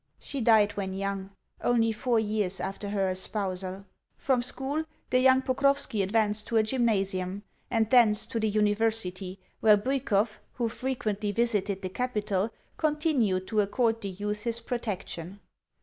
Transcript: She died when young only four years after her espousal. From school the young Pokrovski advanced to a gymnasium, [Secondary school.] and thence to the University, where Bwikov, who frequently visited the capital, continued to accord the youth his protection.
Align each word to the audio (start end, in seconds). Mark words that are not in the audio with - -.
She 0.17 0.41
died 0.41 0.71
when 0.71 0.95
young 0.95 1.29
only 1.63 1.91
four 1.91 2.19
years 2.19 2.59
after 2.59 2.89
her 2.89 3.07
espousal. 3.11 3.85
From 4.17 4.41
school 4.41 4.83
the 5.11 5.19
young 5.19 5.43
Pokrovski 5.43 6.01
advanced 6.01 6.47
to 6.47 6.57
a 6.57 6.63
gymnasium, 6.63 7.43
[Secondary 7.69 7.69
school.] 7.69 7.77
and 7.77 7.89
thence 7.91 8.25
to 8.25 8.39
the 8.39 8.49
University, 8.49 9.39
where 9.59 9.77
Bwikov, 9.77 10.39
who 10.53 10.69
frequently 10.69 11.31
visited 11.31 11.83
the 11.83 11.89
capital, 11.89 12.49
continued 12.77 13.45
to 13.45 13.61
accord 13.61 14.01
the 14.01 14.09
youth 14.09 14.41
his 14.41 14.59
protection. 14.59 15.39